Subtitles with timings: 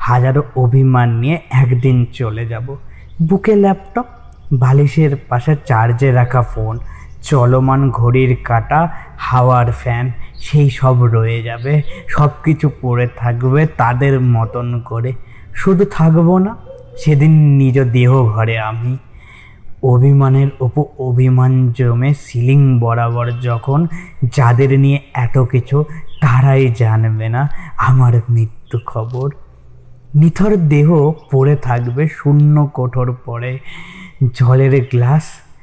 [0.00, 2.66] হাজারো অভিমান নিয়ে একদিন চলে যাব।
[3.22, 4.04] বুকে ল্যাপটপ,
[4.52, 6.78] বালিশের পাশে চার্জে রাখা ফোন
[7.22, 8.80] চলমান ঘড়ির কাটা,
[9.18, 15.12] হাওয়ার ফ্যান সেই সব রয়ে যাবে। সব কিছু পড়ে থাকবে তাদের মতন করে।
[15.54, 16.56] শুধু থাকব না,
[16.98, 18.98] সেদিন নিজ দেহ ঘরে আমি।
[19.82, 23.86] অভিমানের ওপর অভিমান জমে সিলিং বরাবর যখন
[24.36, 25.84] যাদের নিয়ে এত কিছু,
[26.20, 29.30] তারাই জানবে না আমার মৃত্যু খবর।
[30.14, 33.58] নিথর দেহ পড়ে থাকবে শূন্য কোঠর পরে।
[34.34, 35.22] জলের গ্লাস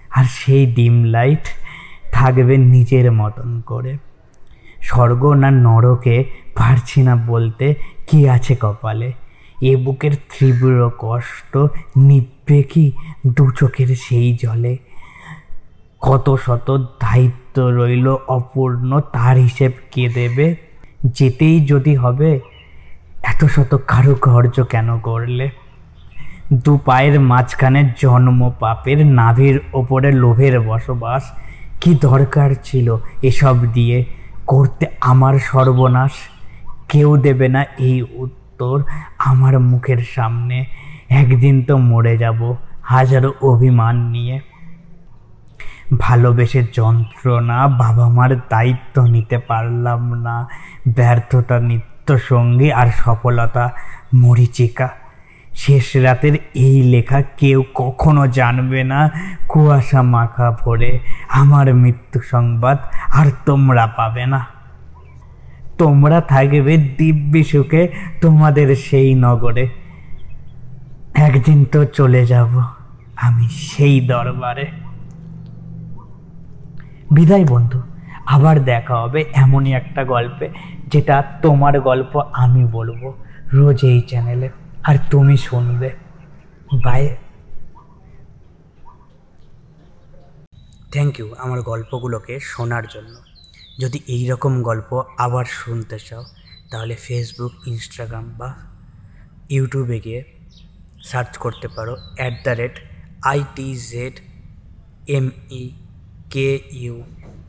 [0.10, 1.48] আর সেই ডিম লাইট
[2.12, 3.98] থাকবে নিজের মতন করে।
[4.82, 6.24] স্বর্গ না নরকে
[6.55, 7.76] পারছি না বলতে
[8.08, 9.14] কি আছে কপালে?
[9.62, 11.58] এ বুকের তীব্র কষ্ট
[11.98, 12.91] নিববে কি
[13.27, 14.77] দু চোখের সেই জলে?
[16.02, 20.55] কত শত দায়িত্ব রইল অপূর্ণ, তার হিসেব কে দেবে?
[21.05, 22.40] যেতেই যদি হবে
[23.40, 25.50] এত শত কারুকার্য কেন করলে?
[26.54, 31.24] দু পায়ের মাঝখানে জন্ম পাপের নাভির ওপরে লোভের বসবাস।
[31.82, 34.05] কি দরকার ছিল এসব দিয়ে?
[34.48, 36.12] করতে আমার সর্বনাশ।
[36.90, 38.84] কেউ দেবে না এই উত্তর
[39.18, 40.65] আমার মুখের সামনে।
[41.10, 44.40] একদিন তো মরে যাব হাজারো অভিমান নিয়ে।
[45.99, 50.48] ভালোবেসে যন্ত্রণা বাবা মার দায়িত্ব নিতে পারলাম না,
[50.88, 53.74] ব্যর্থতা নিত্য সঙ্গী আর সফলতা
[54.13, 54.90] মরিচিকা।
[55.54, 59.12] শেষ রাতের এই লেখা কেউ কখনো জানবে না।
[59.48, 60.99] কুয়াশা মাখা ভরে
[61.30, 62.77] আমার মৃত্যু সংবাদ
[63.14, 64.46] আর তোমরা পাবে না।
[65.78, 67.88] তোমরা থাকবে দিব্যি সুখে
[68.22, 69.69] তোমাদের সেই নগরে।
[71.16, 72.64] একদিন তো চলে যাব
[73.16, 74.68] আমি সেই দরবারে।
[77.12, 77.81] বিদায় বন্ধু।
[78.36, 80.47] আবার দেখা হবে এমনই একটা গল্পে,
[80.92, 83.02] যেটা তোমার গল্প আমি বলব
[83.53, 84.50] রোজ এই চ্যানেলে
[84.88, 85.90] আর তুমি শুনবে।
[86.86, 87.03] বাই
[90.94, 93.16] থ্যাংক ইউ আমার গল্পগুলোকে শোনার জন্য।
[93.82, 94.90] যদি এই রকম গল্প
[95.26, 96.24] আবার শুনতে চাও,
[96.72, 98.50] তাহলে ফেসবুক ইনস্টাগ্রাম বা
[99.56, 100.22] ইউটিউবে গিয়ে
[101.10, 102.76] সার্চ করতে পারো at the rate
[103.32, 104.16] I T Z
[105.18, 105.28] M
[105.62, 105.64] E
[106.34, 106.50] K
[106.84, 106.96] U